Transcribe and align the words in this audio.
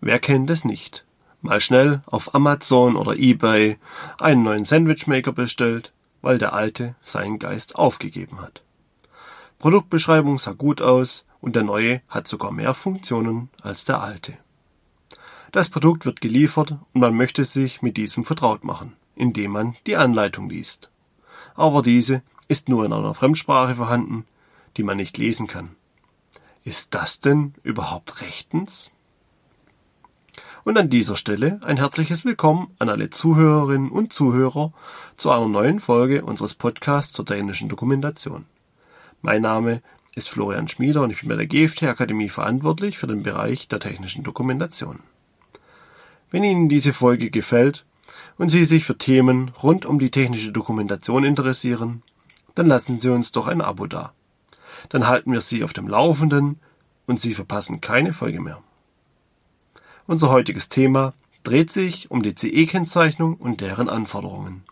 Wer 0.00 0.18
kennt 0.20 0.48
es 0.50 0.64
nicht? 0.64 1.04
Mal 1.40 1.60
schnell 1.60 2.02
auf 2.06 2.34
Amazon 2.34 2.96
oder 2.96 3.16
eBay 3.16 3.78
einen 4.18 4.42
neuen 4.42 4.64
Sandwichmaker 4.64 5.32
bestellt, 5.32 5.92
weil 6.22 6.38
der 6.38 6.52
alte 6.52 6.94
seinen 7.02 7.38
Geist 7.38 7.76
aufgegeben 7.76 8.40
hat. 8.40 8.62
Produktbeschreibung 9.58 10.38
sah 10.38 10.52
gut 10.52 10.80
aus 10.80 11.24
und 11.40 11.56
der 11.56 11.64
neue 11.64 12.00
hat 12.08 12.28
sogar 12.28 12.52
mehr 12.52 12.74
Funktionen 12.74 13.50
als 13.60 13.84
der 13.84 14.00
alte. 14.00 14.34
Das 15.50 15.68
Produkt 15.68 16.04
wird 16.04 16.20
geliefert 16.20 16.72
und 16.72 17.00
man 17.00 17.14
möchte 17.14 17.44
sich 17.44 17.82
mit 17.82 17.96
diesem 17.96 18.24
vertraut 18.24 18.64
machen, 18.64 18.96
indem 19.16 19.52
man 19.52 19.76
die 19.86 19.96
Anleitung 19.96 20.48
liest. 20.48 20.90
Aber 21.54 21.82
diese 21.82 22.22
ist 22.46 22.68
nur 22.68 22.84
in 22.84 22.92
einer 22.92 23.14
Fremdsprache 23.14 23.74
vorhanden, 23.74 24.26
die 24.76 24.82
man 24.82 24.96
nicht 24.96 25.18
lesen 25.18 25.46
kann. 25.46 25.74
Ist 26.64 26.94
das 26.94 27.20
denn 27.20 27.54
überhaupt 27.62 28.20
rechtens? 28.20 28.90
Und 30.68 30.76
an 30.76 30.90
dieser 30.90 31.16
Stelle 31.16 31.60
ein 31.62 31.78
herzliches 31.78 32.26
Willkommen 32.26 32.68
an 32.78 32.90
alle 32.90 33.08
Zuhörerinnen 33.08 33.90
und 33.90 34.12
Zuhörer 34.12 34.74
zu 35.16 35.30
einer 35.30 35.48
neuen 35.48 35.80
Folge 35.80 36.22
unseres 36.22 36.52
Podcasts 36.52 37.14
zur 37.14 37.24
technischen 37.24 37.70
Dokumentation. 37.70 38.44
Mein 39.22 39.40
Name 39.40 39.80
ist 40.14 40.28
Florian 40.28 40.68
Schmieder 40.68 41.00
und 41.00 41.10
ich 41.10 41.20
bin 41.20 41.30
bei 41.30 41.36
der 41.36 41.46
GFT 41.46 41.84
Akademie 41.84 42.28
verantwortlich 42.28 42.98
für 42.98 43.06
den 43.06 43.22
Bereich 43.22 43.68
der 43.68 43.80
technischen 43.80 44.24
Dokumentation. 44.24 44.98
Wenn 46.30 46.44
Ihnen 46.44 46.68
diese 46.68 46.92
Folge 46.92 47.30
gefällt 47.30 47.86
und 48.36 48.50
Sie 48.50 48.66
sich 48.66 48.84
für 48.84 48.98
Themen 48.98 49.52
rund 49.62 49.86
um 49.86 49.98
die 49.98 50.10
technische 50.10 50.52
Dokumentation 50.52 51.24
interessieren, 51.24 52.02
dann 52.54 52.66
lassen 52.66 53.00
Sie 53.00 53.10
uns 53.10 53.32
doch 53.32 53.46
ein 53.46 53.62
Abo 53.62 53.86
da. 53.86 54.12
Dann 54.90 55.08
halten 55.08 55.32
wir 55.32 55.40
Sie 55.40 55.64
auf 55.64 55.72
dem 55.72 55.88
Laufenden 55.88 56.60
und 57.06 57.22
Sie 57.22 57.32
verpassen 57.32 57.80
keine 57.80 58.12
Folge 58.12 58.42
mehr. 58.42 58.62
Unser 60.08 60.30
heutiges 60.30 60.70
Thema 60.70 61.12
dreht 61.42 61.70
sich 61.70 62.10
um 62.10 62.22
die 62.22 62.34
CE-Kennzeichnung 62.34 63.34
und 63.34 63.60
deren 63.60 63.90
Anforderungen. 63.90 64.64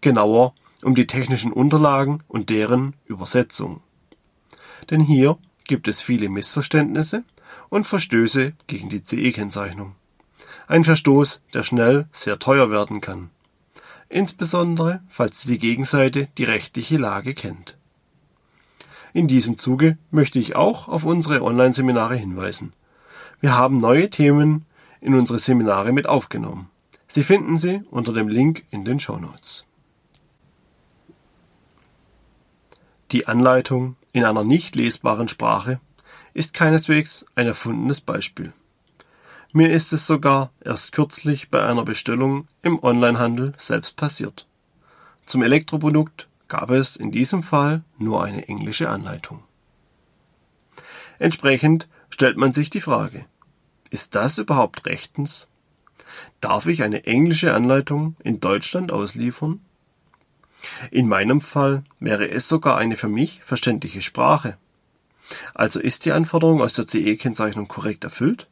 Genauer 0.00 0.54
um 0.82 0.96
die 0.96 1.06
technischen 1.06 1.52
Unterlagen 1.52 2.24
und 2.26 2.50
deren 2.50 2.96
Übersetzung. 3.06 3.80
Denn 4.90 5.02
hier 5.02 5.38
gibt 5.68 5.86
es 5.86 6.02
viele 6.02 6.28
Missverständnisse 6.28 7.22
und 7.68 7.86
Verstöße 7.86 8.54
gegen 8.66 8.88
die 8.88 9.04
CE-Kennzeichnung. 9.04 9.94
Ein 10.66 10.82
Verstoß, 10.82 11.42
der 11.54 11.62
schnell 11.62 12.08
sehr 12.10 12.40
teuer 12.40 12.72
werden 12.72 13.00
kann. 13.00 13.30
Insbesondere, 14.08 15.00
falls 15.08 15.42
die 15.42 15.58
Gegenseite 15.58 16.26
die 16.38 16.44
rechtliche 16.44 16.96
Lage 16.96 17.34
kennt. 17.34 17.76
In 19.12 19.28
diesem 19.28 19.58
Zuge 19.58 19.96
möchte 20.10 20.40
ich 20.40 20.56
auch 20.56 20.88
auf 20.88 21.04
unsere 21.04 21.40
Online-Seminare 21.44 22.16
hinweisen. 22.16 22.72
Wir 23.40 23.56
haben 23.56 23.80
neue 23.80 24.10
Themen 24.10 24.66
in 25.00 25.14
unsere 25.14 25.38
Seminare 25.38 25.92
mit 25.92 26.06
aufgenommen. 26.06 26.68
Sie 27.08 27.22
finden 27.22 27.58
sie 27.58 27.82
unter 27.90 28.12
dem 28.12 28.28
Link 28.28 28.64
in 28.70 28.84
den 28.84 29.00
Show 29.00 29.16
Notes. 29.16 29.64
Die 33.12 33.26
Anleitung 33.26 33.96
in 34.12 34.24
einer 34.24 34.44
nicht 34.44 34.76
lesbaren 34.76 35.28
Sprache 35.28 35.80
ist 36.34 36.52
keineswegs 36.52 37.24
ein 37.34 37.46
erfundenes 37.46 38.00
Beispiel. 38.00 38.52
Mir 39.52 39.70
ist 39.70 39.92
es 39.92 40.06
sogar 40.06 40.50
erst 40.62 40.92
kürzlich 40.92 41.48
bei 41.48 41.66
einer 41.66 41.84
Bestellung 41.84 42.46
im 42.62 42.80
Onlinehandel 42.80 43.54
selbst 43.58 43.96
passiert. 43.96 44.46
Zum 45.24 45.42
Elektroprodukt 45.42 46.28
gab 46.46 46.70
es 46.70 46.94
in 46.94 47.10
diesem 47.10 47.42
Fall 47.42 47.82
nur 47.98 48.22
eine 48.22 48.46
englische 48.48 48.88
Anleitung. 48.90 49.42
Entsprechend 51.18 51.88
stellt 52.20 52.36
man 52.36 52.52
sich 52.52 52.68
die 52.68 52.82
Frage, 52.82 53.24
ist 53.88 54.14
das 54.14 54.36
überhaupt 54.36 54.84
rechtens? 54.84 55.48
Darf 56.42 56.66
ich 56.66 56.82
eine 56.82 57.06
englische 57.06 57.54
Anleitung 57.54 58.14
in 58.22 58.40
Deutschland 58.40 58.92
ausliefern? 58.92 59.62
In 60.90 61.08
meinem 61.08 61.40
Fall 61.40 61.82
wäre 61.98 62.28
es 62.28 62.46
sogar 62.46 62.76
eine 62.76 62.98
für 62.98 63.08
mich 63.08 63.40
verständliche 63.42 64.02
Sprache. 64.02 64.58
Also 65.54 65.80
ist 65.80 66.04
die 66.04 66.12
Anforderung 66.12 66.60
aus 66.60 66.74
der 66.74 66.86
CE-Kennzeichnung 66.86 67.68
korrekt 67.68 68.04
erfüllt? 68.04 68.48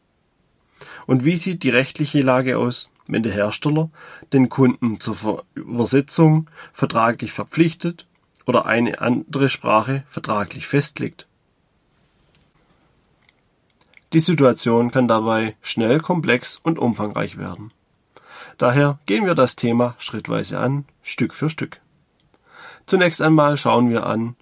Und 1.04 1.26
wie 1.26 1.36
sieht 1.36 1.62
die 1.62 1.68
rechtliche 1.68 2.22
Lage 2.22 2.56
aus, 2.56 2.88
wenn 3.06 3.22
der 3.22 3.32
Hersteller 3.32 3.90
den 4.32 4.48
Kunden 4.48 4.98
zur 4.98 5.44
Übersetzung 5.54 6.48
vertraglich 6.72 7.32
verpflichtet 7.32 8.06
oder 8.46 8.64
eine 8.64 9.02
andere 9.02 9.50
Sprache 9.50 10.04
vertraglich 10.08 10.66
festlegt? 10.66 11.27
Die 14.12 14.20
Situation 14.20 14.90
kann 14.90 15.06
dabei 15.06 15.56
schnell 15.60 16.00
komplex 16.00 16.56
und 16.56 16.78
umfangreich 16.78 17.36
werden. 17.36 17.72
Daher 18.56 18.98
gehen 19.06 19.26
wir 19.26 19.34
das 19.34 19.54
Thema 19.54 19.94
schrittweise 19.98 20.58
an, 20.58 20.86
Stück 21.02 21.34
für 21.34 21.50
Stück. 21.50 21.80
Zunächst 22.86 23.20
einmal 23.20 23.56
schauen 23.58 23.90
wir 23.90 24.06
an, 24.06 24.34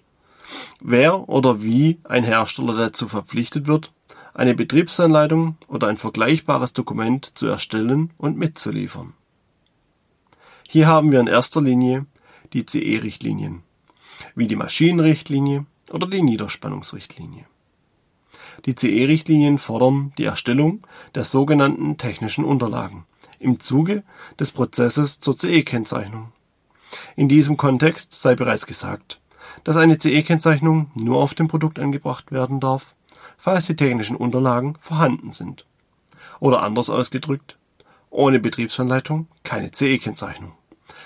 wer 0.79 1.27
oder 1.27 1.61
wie 1.61 1.99
ein 2.05 2.23
Hersteller 2.23 2.75
dazu 2.75 3.07
verpflichtet 3.09 3.67
wird, 3.67 3.91
eine 4.33 4.55
Betriebsanleitung 4.55 5.57
oder 5.67 5.87
ein 5.87 5.97
vergleichbares 5.97 6.71
Dokument 6.71 7.37
zu 7.37 7.47
erstellen 7.47 8.13
und 8.17 8.37
mitzuliefern. 8.37 9.13
Hier 10.69 10.87
haben 10.87 11.11
wir 11.11 11.19
in 11.19 11.27
erster 11.27 11.61
Linie 11.61 12.05
die 12.53 12.65
CE-Richtlinien, 12.65 13.63
wie 14.35 14.47
die 14.47 14.55
Maschinenrichtlinie 14.55 15.65
oder 15.91 16.07
die 16.07 16.21
Niederspannungsrichtlinie. 16.21 17.45
Die 18.65 18.75
CE-Richtlinien 18.75 19.57
fordern 19.57 20.13
die 20.17 20.25
Erstellung 20.25 20.85
der 21.15 21.23
sogenannten 21.23 21.97
technischen 21.97 22.43
Unterlagen 22.43 23.05
im 23.39 23.59
Zuge 23.59 24.03
des 24.39 24.51
Prozesses 24.51 25.19
zur 25.19 25.37
CE-Kennzeichnung. 25.37 26.31
In 27.15 27.29
diesem 27.29 27.57
Kontext 27.57 28.13
sei 28.13 28.35
bereits 28.35 28.65
gesagt, 28.65 29.19
dass 29.63 29.77
eine 29.77 29.97
CE-Kennzeichnung 29.97 30.91
nur 30.95 31.21
auf 31.21 31.33
dem 31.33 31.47
Produkt 31.47 31.79
angebracht 31.79 32.31
werden 32.31 32.59
darf, 32.59 32.95
falls 33.37 33.67
die 33.67 33.75
technischen 33.75 34.15
Unterlagen 34.15 34.77
vorhanden 34.79 35.31
sind. 35.31 35.65
Oder 36.39 36.63
anders 36.63 36.89
ausgedrückt, 36.89 37.57
ohne 38.09 38.39
Betriebsanleitung 38.39 39.27
keine 39.43 39.71
CE-Kennzeichnung. 39.71 40.53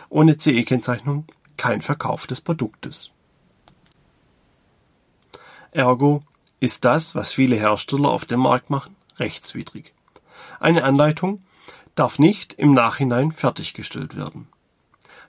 Ohne 0.09 0.37
CE-Kennzeichnung 0.37 1.25
kein 1.57 1.81
Verkauf 1.81 2.27
des 2.27 2.41
Produktes. 2.41 3.11
Ergo 5.71 6.21
ist 6.61 6.85
das, 6.85 7.15
was 7.15 7.33
viele 7.33 7.57
Hersteller 7.57 8.09
auf 8.09 8.23
dem 8.23 8.39
Markt 8.39 8.69
machen, 8.69 8.95
rechtswidrig. 9.17 9.93
Eine 10.61 10.83
Anleitung 10.83 11.41
darf 11.95 12.19
nicht 12.19 12.53
im 12.53 12.73
Nachhinein 12.73 13.31
fertiggestellt 13.33 14.15
werden. 14.15 14.47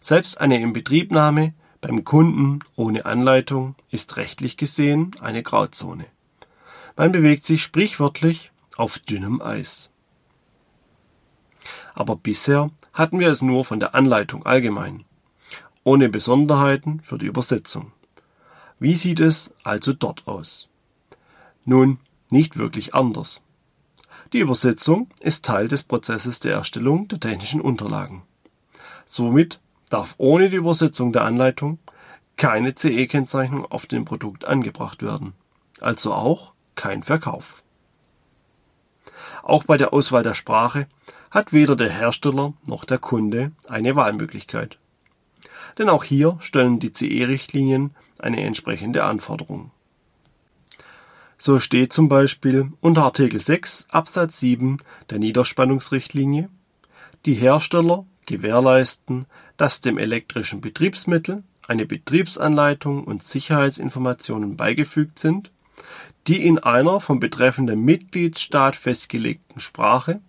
Selbst 0.00 0.40
eine 0.40 0.60
Inbetriebnahme 0.60 1.54
beim 1.80 2.04
Kunden 2.04 2.60
ohne 2.76 3.06
Anleitung 3.06 3.74
ist 3.90 4.16
rechtlich 4.16 4.56
gesehen 4.56 5.12
eine 5.20 5.42
Grauzone. 5.42 6.04
Man 6.96 7.12
bewegt 7.12 7.44
sich 7.44 7.62
sprichwörtlich 7.62 8.52
auf 8.76 8.98
dünnem 8.98 9.40
Eis. 9.40 9.90
Aber 11.94 12.14
bisher 12.14 12.70
hatten 12.92 13.20
wir 13.20 13.28
es 13.28 13.40
nur 13.40 13.64
von 13.64 13.80
der 13.80 13.94
Anleitung 13.94 14.44
allgemein, 14.44 15.04
ohne 15.82 16.10
Besonderheiten 16.10 17.00
für 17.02 17.16
die 17.16 17.26
Übersetzung. 17.26 17.92
Wie 18.78 18.96
sieht 18.96 19.20
es 19.20 19.50
also 19.64 19.94
dort 19.94 20.26
aus? 20.26 20.68
Nun, 21.64 21.98
nicht 22.30 22.56
wirklich 22.56 22.94
anders. 22.94 23.40
Die 24.32 24.40
Übersetzung 24.40 25.08
ist 25.20 25.44
Teil 25.44 25.68
des 25.68 25.82
Prozesses 25.82 26.40
der 26.40 26.54
Erstellung 26.54 27.08
der 27.08 27.20
technischen 27.20 27.60
Unterlagen. 27.60 28.22
Somit 29.06 29.60
darf 29.90 30.14
ohne 30.18 30.48
die 30.48 30.56
Übersetzung 30.56 31.12
der 31.12 31.24
Anleitung 31.24 31.78
keine 32.36 32.74
CE-Kennzeichnung 32.74 33.66
auf 33.66 33.86
dem 33.86 34.04
Produkt 34.04 34.46
angebracht 34.46 35.02
werden, 35.02 35.34
also 35.80 36.14
auch 36.14 36.54
kein 36.74 37.02
Verkauf. 37.02 37.62
Auch 39.42 39.64
bei 39.64 39.76
der 39.76 39.92
Auswahl 39.92 40.22
der 40.22 40.34
Sprache 40.34 40.86
hat 41.30 41.52
weder 41.52 41.76
der 41.76 41.90
Hersteller 41.90 42.54
noch 42.66 42.84
der 42.84 42.98
Kunde 42.98 43.52
eine 43.68 43.94
Wahlmöglichkeit. 43.94 44.78
Denn 45.78 45.88
auch 45.88 46.04
hier 46.04 46.38
stellen 46.40 46.78
die 46.78 46.92
CE-Richtlinien 46.92 47.94
eine 48.18 48.42
entsprechende 48.42 49.04
Anforderung. 49.04 49.70
So 51.44 51.58
steht 51.58 51.92
zum 51.92 52.08
Beispiel 52.08 52.70
unter 52.80 53.02
Artikel 53.02 53.40
6 53.40 53.88
Absatz 53.90 54.38
7 54.38 54.78
der 55.10 55.18
Niederspannungsrichtlinie, 55.18 56.48
die 57.26 57.34
Hersteller 57.34 58.06
gewährleisten, 58.26 59.26
dass 59.56 59.80
dem 59.80 59.98
elektrischen 59.98 60.60
Betriebsmittel 60.60 61.42
eine 61.66 61.84
Betriebsanleitung 61.84 63.02
und 63.02 63.24
Sicherheitsinformationen 63.24 64.56
beigefügt 64.56 65.18
sind, 65.18 65.50
die 66.28 66.46
in 66.46 66.60
einer 66.60 67.00
vom 67.00 67.18
betreffenden 67.18 67.80
Mitgliedstaat 67.80 68.76
festgelegten 68.76 69.58
Sprache, 69.58 70.20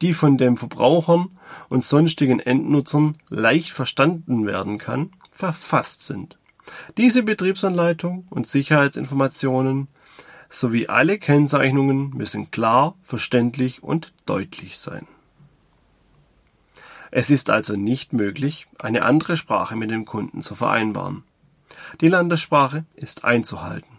die 0.00 0.12
von 0.12 0.38
den 0.38 0.56
Verbrauchern 0.56 1.38
und 1.68 1.84
sonstigen 1.84 2.40
Endnutzern 2.40 3.16
leicht 3.28 3.70
verstanden 3.70 4.44
werden 4.44 4.78
kann, 4.78 5.12
verfasst 5.30 6.04
sind. 6.04 6.36
Diese 6.96 7.22
Betriebsanleitung 7.22 8.26
und 8.28 8.48
Sicherheitsinformationen 8.48 9.86
sowie 10.52 10.86
alle 10.88 11.18
Kennzeichnungen 11.18 12.10
müssen 12.10 12.50
klar, 12.50 12.94
verständlich 13.02 13.82
und 13.82 14.12
deutlich 14.26 14.76
sein. 14.76 15.06
Es 17.10 17.30
ist 17.30 17.50
also 17.50 17.74
nicht 17.74 18.12
möglich, 18.12 18.68
eine 18.78 19.02
andere 19.02 19.36
Sprache 19.36 19.76
mit 19.76 19.90
dem 19.90 20.04
Kunden 20.04 20.42
zu 20.42 20.54
vereinbaren. 20.54 21.24
Die 22.00 22.08
Landessprache 22.08 22.84
ist 22.94 23.24
einzuhalten. 23.24 23.98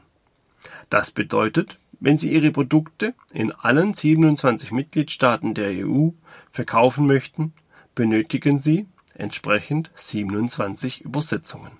Das 0.89 1.11
bedeutet, 1.11 1.79
wenn 1.99 2.17
Sie 2.17 2.31
Ihre 2.31 2.51
Produkte 2.51 3.13
in 3.33 3.51
allen 3.51 3.93
27 3.93 4.71
Mitgliedstaaten 4.71 5.53
der 5.53 5.87
EU 5.87 6.09
verkaufen 6.51 7.07
möchten, 7.07 7.53
benötigen 7.95 8.59
Sie 8.59 8.87
entsprechend 9.15 9.91
27 9.95 11.01
Übersetzungen. 11.01 11.71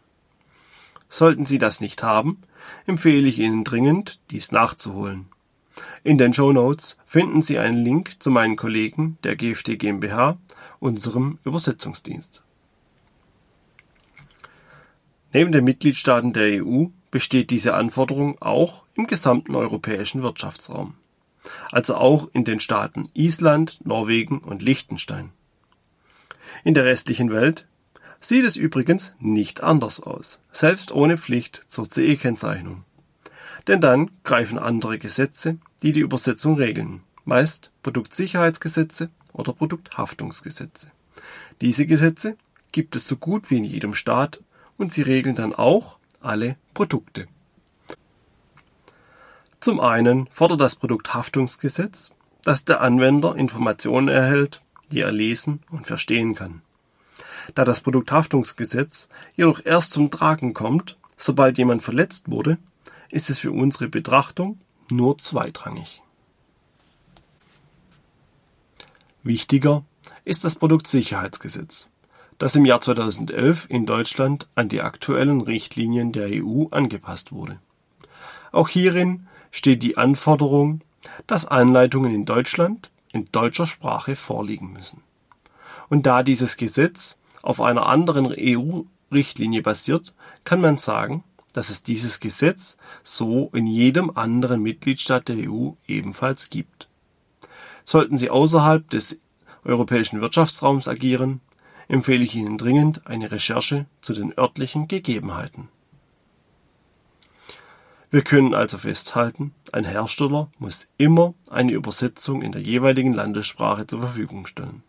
Sollten 1.09 1.45
Sie 1.45 1.59
das 1.59 1.79
nicht 1.79 2.01
haben, 2.01 2.41
empfehle 2.85 3.27
ich 3.27 3.39
Ihnen 3.39 3.63
dringend, 3.63 4.19
dies 4.31 4.51
nachzuholen. 4.51 5.27
In 6.03 6.17
den 6.17 6.33
Show 6.33 6.51
Notes 6.51 6.97
finden 7.05 7.41
Sie 7.41 7.57
einen 7.57 7.83
Link 7.83 8.21
zu 8.21 8.29
meinen 8.29 8.55
Kollegen 8.55 9.17
der 9.23 9.35
GFT 9.35 9.79
GmbH, 9.79 10.37
unserem 10.79 11.39
Übersetzungsdienst. 11.43 12.43
Neben 15.31 15.51
den 15.51 15.63
Mitgliedstaaten 15.63 16.33
der 16.33 16.63
EU 16.63 16.85
besteht 17.09 17.49
diese 17.49 17.73
Anforderung 17.73 18.39
auch 18.41 18.83
im 18.95 19.07
gesamten 19.07 19.55
europäischen 19.55 20.21
Wirtschaftsraum, 20.21 20.93
also 21.71 21.95
auch 21.95 22.29
in 22.33 22.45
den 22.45 22.59
Staaten 22.59 23.09
Island, 23.13 23.79
Norwegen 23.83 24.39
und 24.39 24.61
Liechtenstein. 24.61 25.31
In 26.63 26.75
der 26.75 26.85
restlichen 26.85 27.31
Welt 27.31 27.67
sieht 28.23 28.45
es 28.45 28.55
übrigens 28.55 29.11
nicht 29.19 29.61
anders 29.61 29.99
aus, 29.99 30.39
selbst 30.51 30.91
ohne 30.91 31.17
Pflicht 31.17 31.63
zur 31.67 31.89
CE-Kennzeichnung. 31.89 32.83
Denn 33.67 33.81
dann 33.81 34.11
greifen 34.23 34.57
andere 34.57 34.97
Gesetze, 34.97 35.57
die 35.81 35.91
die 35.91 35.99
Übersetzung 35.99 36.55
regeln, 36.55 37.01
meist 37.25 37.71
Produktsicherheitsgesetze 37.83 39.09
oder 39.33 39.53
Produkthaftungsgesetze. 39.53 40.91
Diese 41.61 41.85
Gesetze 41.85 42.37
gibt 42.71 42.95
es 42.95 43.07
so 43.07 43.17
gut 43.17 43.51
wie 43.51 43.57
in 43.57 43.63
jedem 43.63 43.93
Staat 43.93 44.41
und 44.77 44.93
sie 44.93 45.01
regeln 45.01 45.35
dann 45.35 45.53
auch 45.53 45.97
alle 46.19 46.55
Produkte. 46.73 47.27
Zum 49.59 49.79
einen 49.79 50.27
fordert 50.31 50.59
das 50.59 50.75
Produkthaftungsgesetz, 50.75 52.11
dass 52.43 52.65
der 52.65 52.81
Anwender 52.81 53.35
Informationen 53.35 54.09
erhält, 54.09 54.61
die 54.91 54.99
er 54.99 55.11
lesen 55.11 55.61
und 55.71 55.87
verstehen 55.87 56.35
kann. 56.35 56.62
Da 57.55 57.65
das 57.65 57.81
Produkthaftungsgesetz 57.81 59.07
jedoch 59.35 59.61
erst 59.63 59.91
zum 59.91 60.11
Tragen 60.11 60.53
kommt, 60.53 60.97
sobald 61.17 61.57
jemand 61.57 61.83
verletzt 61.83 62.29
wurde, 62.29 62.57
ist 63.09 63.29
es 63.29 63.39
für 63.39 63.51
unsere 63.51 63.87
Betrachtung 63.87 64.59
nur 64.89 65.17
zweitrangig. 65.17 66.01
Wichtiger 69.23 69.85
ist 70.25 70.43
das 70.43 70.55
Produktsicherheitsgesetz, 70.55 71.87
das 72.39 72.55
im 72.55 72.65
Jahr 72.65 72.81
2011 72.81 73.67
in 73.69 73.85
Deutschland 73.85 74.47
an 74.55 74.67
die 74.67 74.81
aktuellen 74.81 75.41
Richtlinien 75.41 76.11
der 76.11 76.29
EU 76.43 76.65
angepasst 76.71 77.31
wurde. 77.31 77.59
Auch 78.51 78.69
hierin 78.69 79.27
steht 79.51 79.83
die 79.83 79.97
Anforderung, 79.97 80.81
dass 81.27 81.45
Anleitungen 81.45 82.13
in 82.13 82.25
Deutschland 82.25 82.89
in 83.11 83.25
deutscher 83.31 83.67
Sprache 83.67 84.15
vorliegen 84.15 84.73
müssen. 84.73 85.01
Und 85.89 86.05
da 86.05 86.23
dieses 86.23 86.57
Gesetz 86.57 87.17
auf 87.43 87.61
einer 87.61 87.85
anderen 87.85 88.33
EU-Richtlinie 88.35 89.61
basiert, 89.61 90.15
kann 90.43 90.61
man 90.61 90.77
sagen, 90.77 91.23
dass 91.53 91.69
es 91.69 91.83
dieses 91.83 92.19
Gesetz 92.19 92.77
so 93.03 93.51
in 93.53 93.67
jedem 93.67 94.17
anderen 94.17 94.63
Mitgliedstaat 94.63 95.27
der 95.27 95.49
EU 95.49 95.73
ebenfalls 95.87 96.49
gibt. 96.49 96.89
Sollten 97.85 98.17
Sie 98.17 98.31
außerhalb 98.31 98.89
des 98.89 99.19
europäischen 99.63 100.21
Wirtschaftsraums 100.21 100.87
agieren, 100.87 101.41
empfehle 101.87 102.23
ich 102.23 102.35
Ihnen 102.35 102.57
dringend 102.57 103.05
eine 103.05 103.31
Recherche 103.31 103.85
zu 104.01 104.13
den 104.13 104.35
örtlichen 104.35 104.87
Gegebenheiten. 104.87 105.69
Wir 108.09 108.21
können 108.21 108.53
also 108.53 108.77
festhalten, 108.77 109.53
ein 109.71 109.85
Hersteller 109.85 110.49
muss 110.59 110.87
immer 110.97 111.33
eine 111.49 111.71
Übersetzung 111.71 112.41
in 112.41 112.51
der 112.51 112.61
jeweiligen 112.61 113.13
Landessprache 113.13 113.87
zur 113.87 114.01
Verfügung 114.01 114.45
stellen. 114.45 114.83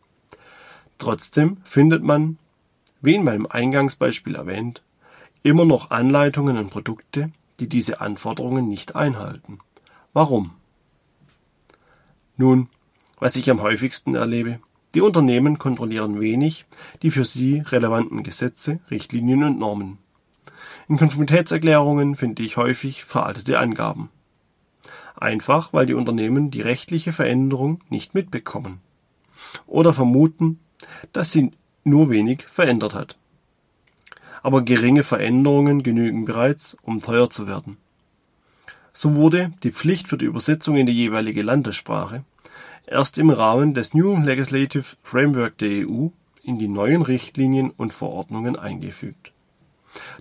Trotzdem 0.98 1.56
findet 1.64 2.02
man 2.02 2.38
wie 3.04 3.14
in 3.14 3.24
meinem 3.24 3.46
Eingangsbeispiel 3.46 4.34
erwähnt, 4.34 4.82
immer 5.42 5.64
noch 5.64 5.90
Anleitungen 5.90 6.56
und 6.56 6.70
Produkte, 6.70 7.30
die 7.60 7.68
diese 7.68 8.00
Anforderungen 8.00 8.68
nicht 8.68 8.96
einhalten. 8.96 9.58
Warum? 10.12 10.52
Nun, 12.36 12.68
was 13.18 13.36
ich 13.36 13.50
am 13.50 13.62
häufigsten 13.62 14.14
erlebe, 14.14 14.58
die 14.94 15.00
Unternehmen 15.00 15.58
kontrollieren 15.58 16.20
wenig 16.20 16.66
die 17.02 17.10
für 17.10 17.24
sie 17.24 17.58
relevanten 17.58 18.22
Gesetze, 18.22 18.80
Richtlinien 18.90 19.42
und 19.42 19.58
Normen. 19.58 19.98
In 20.88 20.98
Konformitätserklärungen 20.98 22.14
finde 22.14 22.42
ich 22.42 22.56
häufig 22.56 23.04
veraltete 23.04 23.58
Angaben. 23.58 24.10
Einfach 25.16 25.72
weil 25.72 25.86
die 25.86 25.94
Unternehmen 25.94 26.50
die 26.50 26.60
rechtliche 26.60 27.12
Veränderung 27.12 27.80
nicht 27.88 28.14
mitbekommen. 28.14 28.80
Oder 29.66 29.94
vermuten, 29.94 30.60
dass 31.12 31.32
sie 31.32 31.50
nur 31.84 32.10
wenig 32.10 32.44
verändert 32.50 32.94
hat. 32.94 33.16
Aber 34.42 34.62
geringe 34.62 35.02
Veränderungen 35.02 35.82
genügen 35.82 36.24
bereits, 36.24 36.76
um 36.82 37.00
teuer 37.00 37.30
zu 37.30 37.46
werden. 37.46 37.76
So 38.92 39.16
wurde 39.16 39.52
die 39.62 39.72
Pflicht 39.72 40.08
für 40.08 40.18
die 40.18 40.26
Übersetzung 40.26 40.76
in 40.76 40.86
die 40.86 40.92
jeweilige 40.92 41.42
Landessprache 41.42 42.24
erst 42.86 43.18
im 43.18 43.30
Rahmen 43.30 43.74
des 43.74 43.94
New 43.94 44.16
Legislative 44.16 44.96
Framework 45.02 45.58
der 45.58 45.88
EU 45.88 46.08
in 46.42 46.58
die 46.58 46.68
neuen 46.68 47.02
Richtlinien 47.02 47.70
und 47.70 47.92
Verordnungen 47.92 48.56
eingefügt. 48.56 49.32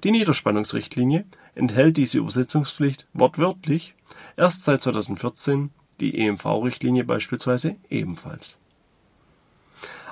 Die 0.04 0.12
Niederspannungsrichtlinie 0.12 1.26
enthält 1.56 1.98
diese 1.98 2.20
Übersetzungspflicht 2.20 3.08
wortwörtlich 3.14 3.96
erst 4.38 4.64
seit 4.64 4.82
2014, 4.82 5.72
die 6.00 6.18
EMV-Richtlinie 6.18 7.04
beispielsweise 7.04 7.76
ebenfalls. 7.90 8.58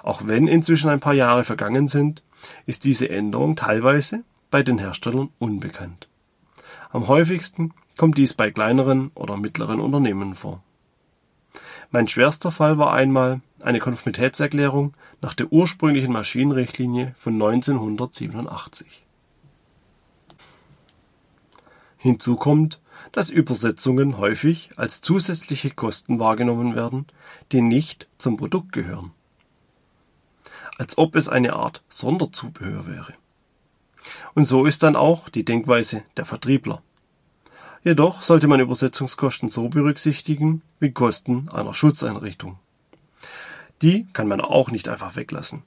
Auch 0.03 0.21
wenn 0.25 0.47
inzwischen 0.47 0.89
ein 0.89 0.99
paar 0.99 1.13
Jahre 1.13 1.43
vergangen 1.43 1.87
sind, 1.87 2.23
ist 2.65 2.83
diese 2.85 3.09
Änderung 3.09 3.55
teilweise 3.55 4.23
bei 4.49 4.63
den 4.63 4.79
Herstellern 4.79 5.29
unbekannt. 5.39 6.07
Am 6.89 7.07
häufigsten 7.07 7.73
kommt 7.97 8.17
dies 8.17 8.33
bei 8.33 8.51
kleineren 8.51 9.11
oder 9.13 9.37
mittleren 9.37 9.79
Unternehmen 9.79 10.35
vor. 10.35 10.63
Mein 11.91 12.07
schwerster 12.07 12.51
Fall 12.51 12.77
war 12.77 12.93
einmal 12.93 13.41
eine 13.61 13.79
Konformitätserklärung 13.79 14.93
nach 15.21 15.33
der 15.33 15.51
ursprünglichen 15.51 16.11
Maschinenrichtlinie 16.11 17.13
von 17.17 17.33
1987. 17.33 19.03
Hinzu 21.97 22.35
kommt, 22.37 22.79
dass 23.11 23.29
Übersetzungen 23.29 24.17
häufig 24.17 24.71
als 24.77 25.01
zusätzliche 25.01 25.69
Kosten 25.69 26.17
wahrgenommen 26.17 26.75
werden, 26.75 27.05
die 27.51 27.61
nicht 27.61 28.07
zum 28.17 28.37
Produkt 28.37 28.71
gehören 28.71 29.11
als 30.81 30.97
ob 30.97 31.15
es 31.15 31.29
eine 31.29 31.53
Art 31.53 31.83
Sonderzubehör 31.89 32.87
wäre. 32.87 33.13
Und 34.33 34.45
so 34.45 34.65
ist 34.65 34.81
dann 34.81 34.95
auch 34.95 35.29
die 35.29 35.45
Denkweise 35.45 36.01
der 36.17 36.25
Vertriebler. 36.25 36.81
Jedoch 37.83 38.23
sollte 38.23 38.47
man 38.47 38.59
Übersetzungskosten 38.59 39.49
so 39.49 39.69
berücksichtigen 39.69 40.63
wie 40.79 40.91
Kosten 40.91 41.49
einer 41.49 41.75
Schutzeinrichtung. 41.75 42.57
Die 43.83 44.07
kann 44.13 44.27
man 44.27 44.41
auch 44.41 44.71
nicht 44.71 44.87
einfach 44.87 45.15
weglassen. 45.15 45.61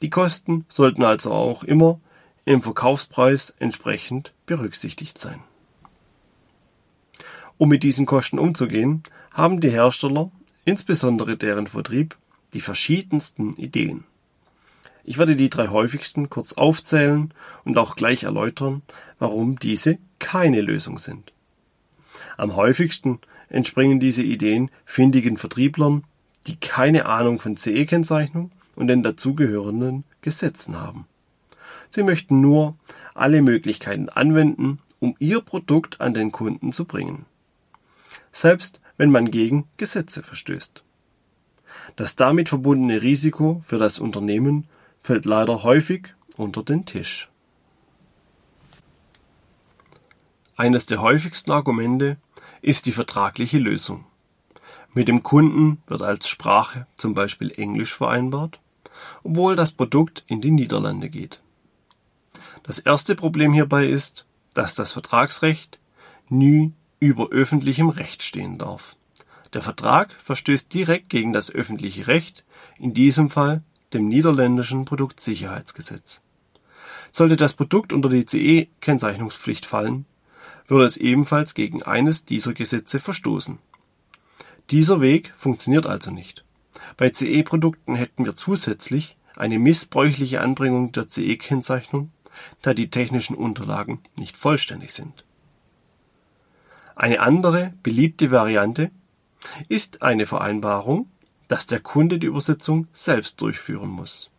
Die 0.00 0.10
Kosten 0.10 0.64
sollten 0.68 1.02
also 1.02 1.32
auch 1.32 1.64
immer 1.64 1.98
im 2.44 2.62
Verkaufspreis 2.62 3.52
entsprechend 3.58 4.32
berücksichtigt 4.46 5.18
sein. 5.18 5.42
Um 7.58 7.68
mit 7.68 7.82
diesen 7.82 8.06
Kosten 8.06 8.38
umzugehen, 8.38 9.02
haben 9.32 9.60
die 9.60 9.70
Hersteller, 9.70 10.30
insbesondere 10.64 11.36
deren 11.36 11.66
Vertrieb, 11.66 12.16
die 12.54 12.60
verschiedensten 12.60 13.56
Ideen. 13.56 14.04
Ich 15.08 15.18
werde 15.18 15.36
die 15.36 15.48
drei 15.48 15.68
häufigsten 15.68 16.30
kurz 16.30 16.52
aufzählen 16.54 17.32
und 17.64 17.78
auch 17.78 17.94
gleich 17.94 18.24
erläutern, 18.24 18.82
warum 19.20 19.56
diese 19.56 19.98
keine 20.18 20.60
Lösung 20.60 20.98
sind. 20.98 21.32
Am 22.36 22.56
häufigsten 22.56 23.20
entspringen 23.48 24.00
diese 24.00 24.24
Ideen 24.24 24.68
findigen 24.84 25.36
Vertrieblern, 25.36 26.02
die 26.48 26.56
keine 26.56 27.06
Ahnung 27.06 27.38
von 27.38 27.56
CE-Kennzeichnung 27.56 28.50
und 28.74 28.88
den 28.88 29.04
dazugehörenden 29.04 30.02
Gesetzen 30.22 30.76
haben. 30.80 31.06
Sie 31.88 32.02
möchten 32.02 32.40
nur 32.40 32.76
alle 33.14 33.42
Möglichkeiten 33.42 34.08
anwenden, 34.08 34.80
um 34.98 35.14
ihr 35.20 35.40
Produkt 35.40 36.00
an 36.00 36.14
den 36.14 36.32
Kunden 36.32 36.72
zu 36.72 36.84
bringen. 36.84 37.26
Selbst 38.32 38.80
wenn 38.96 39.12
man 39.12 39.30
gegen 39.30 39.68
Gesetze 39.76 40.24
verstößt. 40.24 40.82
Das 41.94 42.16
damit 42.16 42.48
verbundene 42.48 43.02
Risiko 43.02 43.60
für 43.64 43.78
das 43.78 44.00
Unternehmen 44.00 44.66
fällt 45.06 45.24
leider 45.24 45.62
häufig 45.62 46.14
unter 46.36 46.64
den 46.64 46.84
Tisch. 46.84 47.28
Eines 50.56 50.86
der 50.86 51.00
häufigsten 51.00 51.52
Argumente 51.52 52.16
ist 52.60 52.86
die 52.86 52.92
vertragliche 52.92 53.58
Lösung. 53.58 54.04
Mit 54.94 55.06
dem 55.06 55.22
Kunden 55.22 55.80
wird 55.86 56.02
als 56.02 56.28
Sprache 56.28 56.88
zum 56.96 57.14
Beispiel 57.14 57.52
Englisch 57.52 57.94
vereinbart, 57.94 58.58
obwohl 59.22 59.54
das 59.54 59.70
Produkt 59.70 60.24
in 60.26 60.40
die 60.40 60.50
Niederlande 60.50 61.08
geht. 61.08 61.40
Das 62.64 62.80
erste 62.80 63.14
Problem 63.14 63.52
hierbei 63.52 63.86
ist, 63.86 64.26
dass 64.54 64.74
das 64.74 64.90
Vertragsrecht 64.90 65.78
nie 66.28 66.72
über 66.98 67.28
öffentlichem 67.28 67.90
Recht 67.90 68.24
stehen 68.24 68.58
darf. 68.58 68.96
Der 69.52 69.62
Vertrag 69.62 70.12
verstößt 70.24 70.74
direkt 70.74 71.10
gegen 71.10 71.32
das 71.32 71.48
öffentliche 71.48 72.08
Recht, 72.08 72.44
in 72.76 72.92
diesem 72.92 73.30
Fall 73.30 73.62
dem 73.92 74.08
niederländischen 74.08 74.84
Produktsicherheitsgesetz. 74.84 76.20
Sollte 77.10 77.36
das 77.36 77.54
Produkt 77.54 77.92
unter 77.92 78.08
die 78.08 78.26
CE-Kennzeichnungspflicht 78.26 79.64
fallen, 79.64 80.06
würde 80.66 80.84
es 80.84 80.96
ebenfalls 80.96 81.54
gegen 81.54 81.82
eines 81.82 82.24
dieser 82.24 82.52
Gesetze 82.52 82.98
verstoßen. 83.00 83.58
Dieser 84.70 85.00
Weg 85.00 85.32
funktioniert 85.38 85.86
also 85.86 86.10
nicht. 86.10 86.44
Bei 86.96 87.10
CE-Produkten 87.10 87.94
hätten 87.94 88.24
wir 88.24 88.34
zusätzlich 88.34 89.16
eine 89.36 89.58
missbräuchliche 89.58 90.40
Anbringung 90.40 90.92
der 90.92 91.08
CE-Kennzeichnung, 91.08 92.10
da 92.62 92.74
die 92.74 92.90
technischen 92.90 93.36
Unterlagen 93.36 94.00
nicht 94.18 94.36
vollständig 94.36 94.92
sind. 94.92 95.24
Eine 96.94 97.20
andere 97.20 97.74
beliebte 97.82 98.30
Variante 98.30 98.90
ist 99.68 100.02
eine 100.02 100.26
Vereinbarung, 100.26 101.08
dass 101.48 101.66
der 101.66 101.80
Kunde 101.80 102.18
die 102.18 102.26
Übersetzung 102.26 102.88
selbst 102.92 103.40
durchführen 103.40 103.88
muss. 103.88 104.30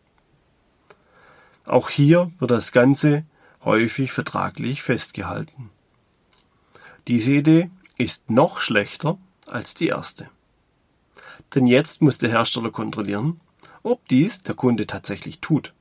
Auch 1.65 1.89
hier 1.89 2.31
wird 2.39 2.51
das 2.51 2.71
Ganze 2.71 3.25
häufig 3.63 4.11
vertraglich 4.11 4.83
festgehalten. 4.83 5.69
Diese 7.07 7.31
Idee 7.31 7.69
ist 7.97 8.29
noch 8.29 8.59
schlechter 8.59 9.17
als 9.45 9.73
die 9.73 9.87
erste. 9.87 10.29
Denn 11.55 11.67
jetzt 11.67 12.01
muss 12.01 12.17
der 12.17 12.29
Hersteller 12.29 12.71
kontrollieren, 12.71 13.39
ob 13.83 14.07
dies 14.07 14.43
der 14.43 14.55
Kunde 14.55 14.87
tatsächlich 14.87 15.39
tut. 15.39 15.73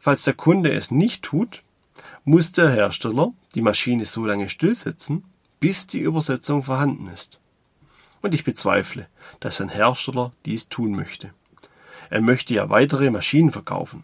Falls 0.00 0.24
der 0.24 0.34
Kunde 0.34 0.72
es 0.72 0.90
nicht 0.90 1.22
tut, 1.22 1.62
muss 2.24 2.52
der 2.52 2.70
Hersteller 2.70 3.32
die 3.54 3.62
Maschine 3.62 4.06
so 4.06 4.26
lange 4.26 4.48
stillsetzen, 4.48 5.24
bis 5.60 5.86
die 5.86 6.00
Übersetzung 6.00 6.62
vorhanden 6.62 7.08
ist. 7.08 7.40
Und 8.26 8.34
ich 8.34 8.42
bezweifle, 8.42 9.06
dass 9.38 9.60
ein 9.60 9.68
Hersteller 9.68 10.32
dies 10.46 10.68
tun 10.68 10.96
möchte. 10.96 11.30
Er 12.10 12.20
möchte 12.20 12.54
ja 12.54 12.68
weitere 12.70 13.08
Maschinen 13.12 13.52
verkaufen. 13.52 14.02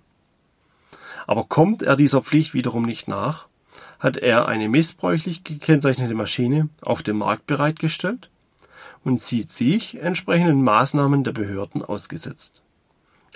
Aber 1.26 1.42
kommt 1.42 1.82
er 1.82 1.96
dieser 1.96 2.22
Pflicht 2.22 2.54
wiederum 2.54 2.84
nicht 2.84 3.08
nach, 3.08 3.48
hat 3.98 4.16
er 4.16 4.46
eine 4.46 4.68
missbräuchlich 4.68 5.42
gekennzeichnete 5.42 6.14
Maschine 6.14 6.68
auf 6.82 7.02
dem 7.02 7.18
Markt 7.18 7.48
bereitgestellt 7.48 8.30
und 9.02 9.20
sieht 9.20 9.50
sich 9.50 10.00
entsprechenden 10.00 10.62
Maßnahmen 10.62 11.24
der 11.24 11.32
Behörden 11.32 11.84
ausgesetzt. 11.84 12.62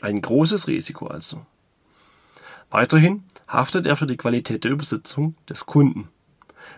Ein 0.02 0.22
großes 0.22 0.68
Risiko 0.68 1.08
also. 1.08 1.44
Weiterhin 2.70 3.24
haftet 3.48 3.86
er 3.86 3.96
für 3.96 4.06
die 4.06 4.16
Qualität 4.16 4.62
der 4.62 4.70
Übersetzung 4.70 5.34
des 5.48 5.66
Kunden. 5.66 6.10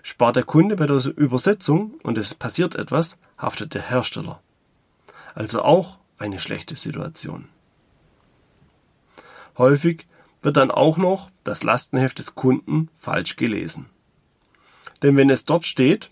Spart 0.02 0.36
der 0.36 0.44
Kunde 0.44 0.76
bei 0.76 0.86
der 0.86 1.04
Übersetzung 1.04 2.00
und 2.02 2.16
es 2.16 2.34
passiert 2.34 2.74
etwas, 2.74 3.18
haftet 3.38 3.74
der 3.74 3.88
Hersteller. 3.88 4.42
Also 5.34 5.62
auch 5.62 5.98
eine 6.18 6.40
schlechte 6.40 6.74
Situation. 6.74 7.48
Häufig 9.56 10.06
wird 10.42 10.56
dann 10.56 10.70
auch 10.70 10.96
noch 10.98 11.30
das 11.44 11.62
Lastenheft 11.62 12.18
des 12.18 12.34
Kunden 12.34 12.88
falsch 12.96 13.36
gelesen. 13.36 13.86
Denn 15.02 15.16
wenn 15.16 15.30
es 15.30 15.44
dort 15.44 15.64
steht, 15.64 16.10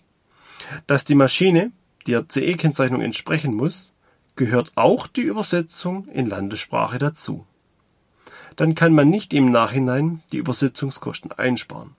dass 0.85 1.05
die 1.05 1.15
Maschine 1.15 1.71
der 2.07 2.27
CE-Kennzeichnung 2.27 3.01
entsprechen 3.01 3.53
muss, 3.53 3.93
gehört 4.35 4.71
auch 4.75 5.07
die 5.07 5.21
Übersetzung 5.21 6.07
in 6.09 6.25
Landessprache 6.25 6.99
dazu. 6.99 7.45
Dann 8.55 8.75
kann 8.75 8.93
man 8.93 9.09
nicht 9.09 9.33
im 9.33 9.51
Nachhinein 9.51 10.21
die 10.31 10.37
Übersetzungskosten 10.37 11.31
einsparen. 11.31 11.95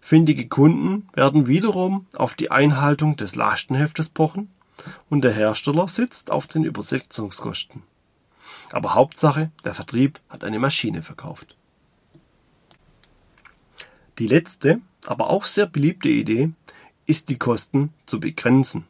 Findige 0.00 0.48
Kunden 0.48 1.08
werden 1.14 1.46
wiederum 1.46 2.06
auf 2.14 2.34
die 2.34 2.50
Einhaltung 2.50 3.16
des 3.16 3.34
Lastenheftes 3.34 4.08
pochen 4.08 4.50
und 5.08 5.22
der 5.22 5.32
Hersteller 5.32 5.88
sitzt 5.88 6.30
auf 6.30 6.46
den 6.46 6.64
Übersetzungskosten. 6.64 7.82
Aber 8.72 8.94
Hauptsache, 8.94 9.50
der 9.64 9.74
Vertrieb 9.74 10.20
hat 10.28 10.42
eine 10.42 10.58
Maschine 10.58 11.02
verkauft. 11.02 11.56
Die 14.18 14.26
letzte, 14.26 14.80
aber 15.06 15.30
auch 15.30 15.44
sehr 15.44 15.66
beliebte 15.66 16.08
Idee 16.08 16.50
ist 17.06 17.28
die 17.28 17.38
Kosten 17.38 17.92
zu 18.06 18.20
begrenzen 18.20 18.86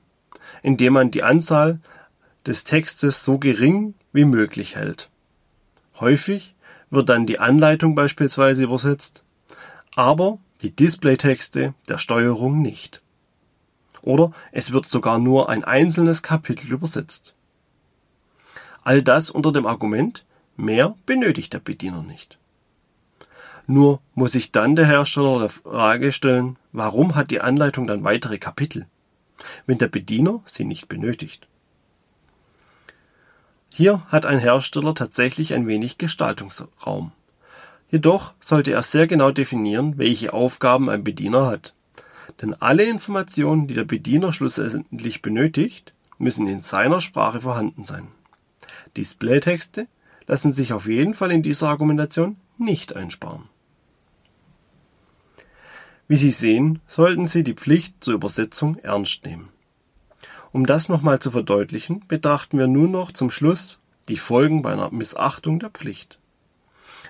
indem 0.63 0.95
man 0.95 1.11
die 1.11 1.23
Anzahl 1.23 1.81
des 2.47 2.65
Textes 2.65 3.25
so 3.25 3.39
gering 3.39 3.95
wie 4.13 4.25
möglich 4.25 4.77
hält. 4.77 5.11
Häufig 5.99 6.55
wird 6.91 7.09
dann 7.09 7.27
die 7.27 7.39
Anleitung 7.39 7.95
beispielsweise 7.95 8.65
übersetzt, 8.65 9.23
aber 9.95 10.39
die 10.63 10.71
Displaytexte 10.71 11.75
der 11.89 11.99
Steuerung 11.99 12.63
nicht. 12.63 13.03
Oder 14.03 14.33
es 14.53 14.73
wird 14.73 14.87
sogar 14.87 15.19
nur 15.19 15.49
ein 15.49 15.65
einzelnes 15.65 16.23
Kapitel 16.23 16.73
übersetzt. 16.73 17.35
All 18.83 19.03
das 19.03 19.31
unter 19.31 19.53
dem 19.53 19.67
Argument, 19.67 20.25
mehr 20.57 20.97
benötigt 21.07 21.53
der 21.53 21.61
Bediener 21.61 22.03
nicht. 22.03 22.39
Nur 23.67 24.01
muss 24.15 24.33
sich 24.33 24.53
dann 24.53 24.75
der 24.75 24.87
Hersteller 24.87 25.39
der 25.39 25.49
Frage 25.49 26.13
stellen, 26.13 26.57
warum 26.73 27.15
hat 27.15 27.31
die 27.31 27.41
Anleitung 27.41 27.87
dann 27.87 28.05
weitere 28.05 28.39
Kapitel? 28.39 28.87
wenn 29.67 29.79
der 29.79 29.89
Bediener 29.89 30.41
sie 30.47 30.65
nicht 30.65 30.89
benötigt. 30.89 31.47
Hier 33.73 34.03
hat 34.09 34.27
ein 34.27 34.39
Hersteller 34.39 34.95
tatsächlich 34.95 35.55
ein 35.55 35.67
wenig 35.67 35.99
Gestaltungsraum. 35.99 37.13
Jedoch 37.91 38.35
sollte 38.39 38.73
er 38.73 38.83
sehr 38.83 39.07
genau 39.07 39.33
definieren, 39.33 39.99
welche 39.99 40.33
Aufgaben 40.33 40.89
ein 40.89 41.03
Bediener 41.03 41.47
hat. 41.47 41.75
Denn 42.41 42.55
alle 42.55 42.85
Informationen, 42.85 43.67
die 43.67 43.75
der 43.75 43.85
Bediener 43.85 44.33
schlussendlich 44.33 45.23
benötigt, 45.23 45.93
müssen 46.19 46.47
in 46.47 46.61
seiner 46.61 47.01
Sprache 47.01 47.41
vorhanden 47.41 47.85
sein. 47.85 48.09
Displaytexte 48.97 49.89
lassen 50.29 50.53
sich 50.53 50.73
auf 50.73 50.87
jeden 50.87 51.15
Fall 51.15 51.33
in 51.33 51.43
dieser 51.43 51.69
Argumentation 51.69 52.37
nicht 52.59 52.95
einsparen. 52.95 53.49
Wie 56.07 56.17
Sie 56.17 56.31
sehen, 56.31 56.81
sollten 56.87 57.27
Sie 57.27 57.43
die 57.43 57.55
Pflicht 57.55 58.05
zur 58.05 58.15
Übersetzung 58.15 58.77
ernst 58.79 59.25
nehmen. 59.25 59.49
Um 60.53 60.67
das 60.67 60.89
nochmal 60.89 61.19
zu 61.19 61.33
verdeutlichen, 61.33 62.05
betrachten 62.07 62.59
wir 62.59 62.67
nun 62.67 62.93
noch 62.93 63.13
zum 63.13 63.31
Schluss 63.31 63.81
die 64.09 64.17
Folgen 64.17 64.63
bei 64.63 64.73
einer 64.73 64.91
Missachtung 64.91 65.59
der 65.59 65.71
Pflicht. 65.71 66.20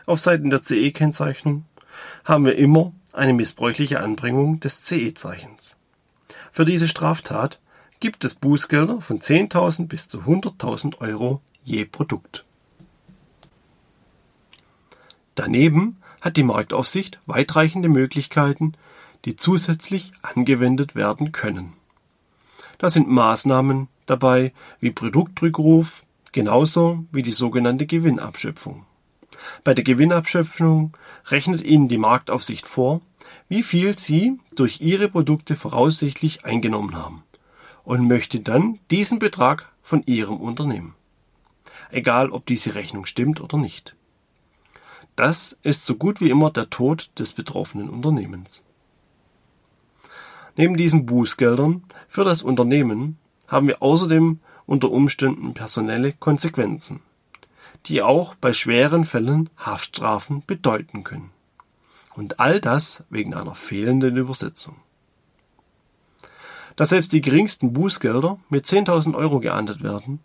Auf 0.07 0.21
Seiten 0.21 0.51
der 0.51 0.63
CE-Kennzeichnung 0.63 1.65
haben 2.25 2.45
wir 2.45 2.57
immer 2.57 2.93
eine 3.13 3.33
missbräuchliche 3.33 4.01
Anbringung 4.01 4.61
des 4.61 4.83
CE-Zeichens. 4.83 5.77
Für 6.53 6.65
diese 6.65 6.89
Straftat 6.89 7.61
gibt 8.01 8.25
es 8.25 8.35
Bußgelder 8.35 9.01
von 9.01 9.21
10.000 9.21 9.87
bis 9.87 10.09
zu 10.09 10.21
100.000 10.21 11.01
Euro 11.01 11.43
je 11.65 11.85
Produkt. 11.85 12.45
Daneben 15.35 15.99
hat 16.21 16.37
die 16.37 16.43
Marktaufsicht 16.43 17.19
weitreichende 17.27 17.89
Möglichkeiten, 17.89 18.75
die 19.25 19.37
zusätzlich 19.37 20.13
angewendet 20.23 20.95
werden 20.95 21.33
können. 21.33 21.75
Da 22.79 22.89
sind 22.89 23.09
Maßnahmen 23.09 23.89
dabei 24.07 24.53
wie 24.81 24.91
Produktrückruf, 24.91 26.05
genauso 26.33 27.05
wie 27.13 27.23
die 27.23 27.33
sogenannte 27.33 27.87
Gewinnabschöpfung. 27.87 28.87
Bei 29.65 29.75
der 29.75 29.85
Gewinnabschöpfung 29.85 30.97
rechnet 31.27 31.63
Ihnen 31.63 31.89
die 31.89 31.99
Marktaufsicht 31.99 32.67
vor, 32.67 33.01
wie 33.49 33.63
viel 33.63 33.99
Sie 33.99 34.39
durch 34.55 34.81
Ihre 34.81 35.09
Produkte 35.09 35.57
voraussichtlich 35.57 36.45
eingenommen 36.45 36.97
haben 36.97 37.23
und 37.85 38.07
möchte 38.07 38.41
dann 38.41 38.79
diesen 38.91 39.19
Betrag 39.19 39.71
von 39.83 40.03
Ihrem 40.07 40.37
Unternehmen. 40.37 40.95
Egal, 41.91 42.31
ob 42.31 42.47
diese 42.47 42.75
Rechnung 42.75 43.07
stimmt 43.07 43.41
oder 43.41 43.59
nicht. 43.59 43.97
Das 45.17 45.57
ist 45.63 45.85
so 45.85 45.97
gut 45.97 46.21
wie 46.21 46.31
immer 46.31 46.51
der 46.51 46.71
Tod 46.71 47.11
des 47.19 47.33
betroffenen 47.33 47.91
Unternehmens. 47.91 48.65
Neben 50.57 50.77
diesen 50.77 51.07
Bußgeldern 51.07 51.85
für 52.09 52.25
das 52.25 52.43
Unternehmen 52.43 53.19
haben 53.49 53.67
wir 53.67 53.83
außerdem 53.83 54.41
unter 54.67 54.91
Umständen 54.91 55.55
personelle 55.55 56.13
Konsequenzen, 56.13 57.01
die 57.87 58.03
auch 58.03 58.35
bei 58.35 58.53
schweren 58.53 59.05
Fällen 59.05 59.51
Haftstrafen 59.57 60.43
bedeuten 60.47 61.05
können. 61.05 61.31
Und 62.15 62.41
all 62.41 62.61
das 62.61 63.05
wegen 63.09 63.35
einer 63.35 63.55
fehlenden 63.55 64.17
Übersetzung. 64.17 64.77
Da 66.77 66.87
selbst 66.87 67.13
die 67.13 67.21
geringsten 67.21 67.73
Bußgelder 67.73 68.39
mit 68.49 68.67
10.000 68.67 69.15
Euro 69.15 69.41
geahndet 69.41 69.83
werden, 69.83 70.21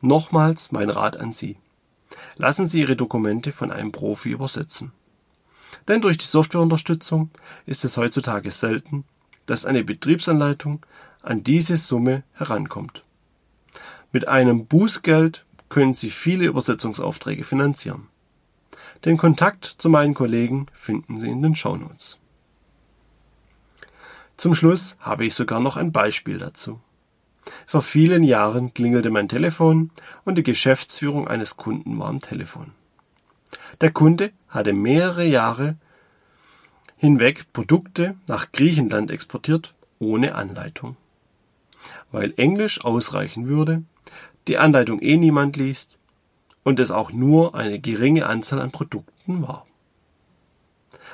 nochmals 0.00 0.72
mein 0.72 0.90
Rat 0.90 1.16
an 1.16 1.32
Sie. 1.32 1.56
Lassen 2.36 2.68
Sie 2.68 2.80
Ihre 2.80 2.96
Dokumente 2.96 3.52
von 3.52 3.70
einem 3.70 3.92
Profi 3.92 4.30
übersetzen. 4.30 4.92
Denn 5.88 6.00
durch 6.00 6.18
die 6.18 6.26
Softwareunterstützung 6.26 7.30
ist 7.64 7.84
es 7.84 7.96
heutzutage 7.96 8.50
selten, 8.50 9.04
dass 9.46 9.66
eine 9.66 9.84
Betriebsanleitung 9.84 10.84
an 11.22 11.42
diese 11.42 11.76
Summe 11.76 12.22
herankommt. 12.34 13.02
Mit 14.12 14.28
einem 14.28 14.66
Bußgeld 14.66 15.44
können 15.68 15.94
Sie 15.94 16.10
viele 16.10 16.46
Übersetzungsaufträge 16.46 17.44
finanzieren. 17.44 18.08
Den 19.04 19.16
Kontakt 19.16 19.64
zu 19.64 19.88
meinen 19.88 20.14
Kollegen 20.14 20.66
finden 20.72 21.18
Sie 21.18 21.28
in 21.28 21.42
den 21.42 21.54
Shownotes. 21.54 22.18
Zum 24.36 24.54
Schluss 24.54 24.96
habe 25.00 25.24
ich 25.24 25.34
sogar 25.34 25.60
noch 25.60 25.76
ein 25.76 25.92
Beispiel 25.92 26.38
dazu. 26.38 26.80
Vor 27.66 27.82
vielen 27.82 28.22
Jahren 28.22 28.74
klingelte 28.74 29.10
mein 29.10 29.28
Telefon 29.28 29.90
und 30.24 30.36
die 30.36 30.42
Geschäftsführung 30.42 31.28
eines 31.28 31.56
Kunden 31.56 31.98
war 31.98 32.08
am 32.08 32.20
Telefon. 32.20 32.72
Der 33.80 33.90
Kunde 33.92 34.32
hatte 34.48 34.72
mehrere 34.72 35.24
Jahre 35.24 35.76
hinweg 36.96 37.52
Produkte 37.52 38.16
nach 38.26 38.52
Griechenland 38.52 39.10
exportiert 39.10 39.74
ohne 39.98 40.34
Anleitung. 40.34 40.96
Weil 42.10 42.34
Englisch 42.36 42.84
ausreichen 42.84 43.46
würde, 43.48 43.82
die 44.48 44.58
Anleitung 44.58 45.00
eh 45.00 45.16
niemand 45.16 45.56
liest 45.56 45.98
und 46.64 46.80
es 46.80 46.90
auch 46.90 47.12
nur 47.12 47.54
eine 47.54 47.78
geringe 47.78 48.26
Anzahl 48.26 48.60
an 48.60 48.70
Produkten 48.70 49.42
war. 49.42 49.66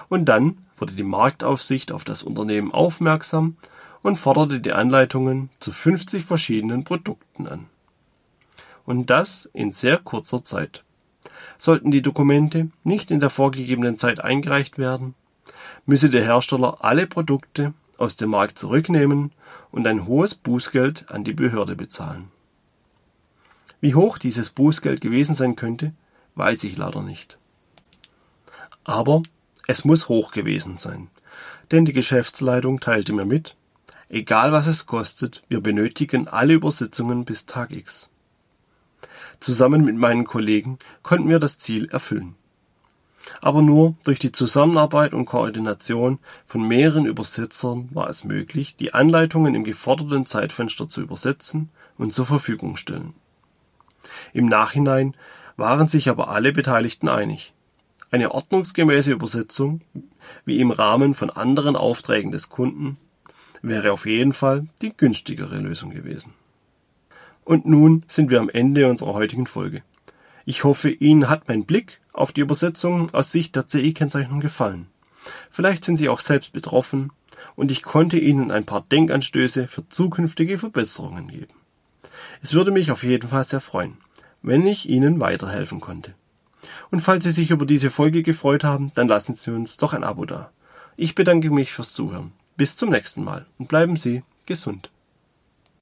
Und 0.09 0.27
dann 0.27 0.59
wurde 0.77 0.95
die 0.95 1.03
Marktaufsicht 1.03 1.93
auf 1.93 2.05
das 2.05 2.23
Unternehmen 2.23 2.73
aufmerksam 2.73 3.57
und 4.03 4.17
forderte 4.17 4.61
die 4.61 4.73
Anleitungen 4.73 5.51
zu 5.59 5.73
50 5.73 6.25
verschiedenen 6.25 6.85
Produkten 6.85 7.47
an. 7.47 7.67
Und 8.85 9.11
das 9.11 9.49
in 9.53 9.73
sehr 9.73 9.99
kurzer 9.99 10.45
Zeit. 10.45 10.85
Sollten 11.57 11.93
die 11.93 12.03
Dokumente 12.03 12.71
nicht 12.83 13.11
in 13.11 13.21
der 13.21 13.31
vorgegebenen 13.31 13.97
Zeit 13.97 14.21
eingereicht 14.21 14.77
werden, 14.77 15.15
müsse 15.87 16.11
der 16.11 16.25
Hersteller 16.25 16.79
alle 16.81 17.07
Produkte 17.07 17.75
aus 17.97 18.17
dem 18.17 18.31
Markt 18.31 18.59
zurücknehmen 18.59 19.33
und 19.71 19.87
ein 19.87 20.07
hohes 20.07 20.35
Bußgeld 20.35 21.11
an 21.11 21.23
die 21.25 21.33
Behörde 21.35 21.77
bezahlen. 21.77 22.31
Wie 23.83 23.97
hoch 23.97 24.17
dieses 24.17 24.51
Bußgeld 24.51 25.01
gewesen 25.01 25.35
sein 25.35 25.57
könnte, 25.57 25.93
weiß 26.37 26.63
ich 26.63 26.77
leider 26.77 27.03
nicht. 27.03 27.37
Aber 28.85 29.23
es 29.67 29.85
muss 29.85 30.09
hoch 30.09 30.31
gewesen 30.31 30.79
sein, 30.79 31.09
denn 31.73 31.85
die 31.85 31.93
Geschäftsleitung 31.93 32.79
teilte 32.79 33.13
mir 33.13 33.25
mit, 33.25 33.57
egal 34.09 34.53
was 34.53 34.69
es 34.69 34.87
kostet, 34.87 35.43
wir 35.49 35.61
benötigen 35.61 36.29
alle 36.29 36.55
Übersetzungen 36.55 37.25
bis 37.25 37.45
Tag 37.47 37.73
X. 37.73 38.09
Zusammen 39.41 39.85
mit 39.85 39.97
meinen 39.97 40.27
Kollegen 40.27 40.79
konnten 41.03 41.29
wir 41.29 41.41
das 41.41 41.59
Ziel 41.59 41.89
erfüllen. 41.89 42.37
Aber 43.41 43.63
nur 43.63 43.97
durch 44.05 44.21
die 44.21 44.31
Zusammenarbeit 44.31 45.13
und 45.13 45.25
Koordination 45.25 46.21
von 46.45 46.69
mehreren 46.69 47.05
Übersetzern 47.05 47.89
war 47.91 48.09
es 48.09 48.23
möglich, 48.23 48.77
die 48.77 48.95
Anleitungen 48.95 49.57
im 49.57 49.65
geforderten 49.65 50.25
Zeitfenster 50.25 50.89
zu 50.89 51.01
übersetzen 51.01 51.71
und 51.99 52.15
zur 52.15 52.27
Verfügung 52.27 52.77
stellen. 52.77 53.15
Im 54.33 54.47
Nachhinein 54.47 55.15
waren 55.57 55.89
sich 55.89 56.09
aber 56.09 56.29
alle 56.29 56.53
Beteiligten 56.53 57.09
einig. 57.09 57.53
Eine 58.11 58.33
ordnungsgemäße 58.33 59.13
Übersetzung, 59.13 59.81
wie 60.45 60.61
im 60.61 60.71
Rahmen 60.71 61.15
von 61.15 61.31
anderen 61.31 61.77
Aufträgen 61.77 62.31
des 62.31 62.51
Kunden, 62.51 62.99
wäre 63.63 63.93
auf 63.93 64.07
jeden 64.07 64.33
Fall 64.33 64.67
die 64.83 64.95
günstigere 64.95 65.59
Lösung 65.59 65.91
gewesen. 65.91 66.35
Und 67.45 67.65
nun 67.67 68.05
sind 68.09 68.31
wir 68.31 68.41
am 68.41 68.51
Ende 68.51 68.89
unserer 68.89 69.15
heutigen 69.15 69.47
Folge. 69.47 69.83
Ich 70.45 70.65
hoffe, 70.65 70.91
Ihnen 70.91 71.29
hat 71.29 71.49
mein 71.49 71.65
Blick 71.65 72.01
auf 72.13 72.33
die 72.33 72.41
Übersetzung 72.41 73.13
aus 73.15 73.33
Sicht 73.33 73.57
der 73.57 73.67
CE-Kennzeichnung 73.67 74.41
gefallen. 74.41 74.89
Vielleicht 75.51 75.85
sind 75.85 75.97
Sie 75.97 76.09
auch 76.09 76.21
selbst 76.21 76.53
betroffen 76.53 77.13
und 77.55 77.71
ich 77.71 77.83
konnte 77.83 78.19
Ihnen 78.19 78.51
ein 78.51 78.67
paar 78.67 78.83
Denkanstöße 78.83 79.69
für 79.69 79.89
zukünftige 79.89 80.59
Verbesserungen 80.59 81.29
geben. 81.29 81.55
Es 82.45 82.55
würde 82.55 82.73
mich 82.73 82.91
auf 82.91 83.05
jeden 83.05 83.29
Fall 83.29 83.45
sehr 83.45 83.61
freuen, 83.61 83.99
wenn 84.43 84.67
ich 84.67 84.89
Ihnen 84.89 85.21
weiterhelfen 85.21 85.81
konnte. 85.81 86.15
Und 86.91 87.01
falls 87.01 87.23
Sie 87.23 87.31
sich 87.31 87.51
über 87.53 87.67
diese 87.67 87.91
Folge 87.91 88.25
gefreut 88.25 88.65
haben, 88.65 88.91
dann 88.95 89.07
lassen 89.07 89.37
Sie 89.37 89.53
uns 89.53 89.77
doch 89.77 89.95
ein 89.95 90.03
Abo 90.03 90.25
da. 90.25 90.51
Ich 90.97 91.15
bedanke 91.15 91.51
mich 91.51 91.73
fürs 91.73 91.93
Zuhören. 91.93 92.33
Bis 92.57 92.77
zum 92.77 92.91
nächsten 92.91 93.23
Mal 93.23 93.47
und 93.59 93.69
bleiben 93.69 93.95
Sie 93.95 94.25
gesund. 94.45 94.91